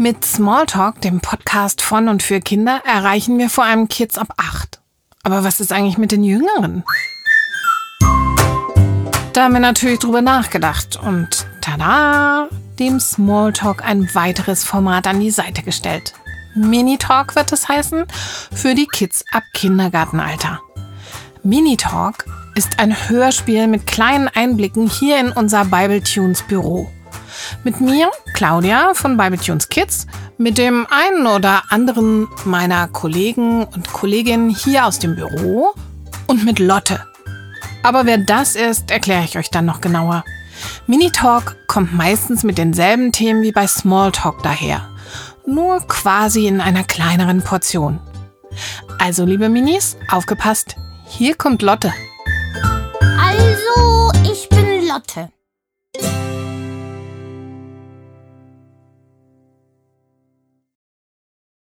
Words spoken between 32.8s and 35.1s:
Kollegen und Kolleginnen hier aus